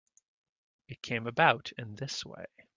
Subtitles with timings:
[0.87, 2.47] It came about in this way.